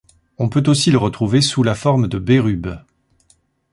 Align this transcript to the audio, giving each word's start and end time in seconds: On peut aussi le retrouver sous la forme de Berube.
On 0.39 0.49
peut 0.49 0.63
aussi 0.65 0.89
le 0.89 0.97
retrouver 0.97 1.41
sous 1.41 1.61
la 1.61 1.75
forme 1.75 2.07
de 2.07 2.17
Berube. 2.17 2.75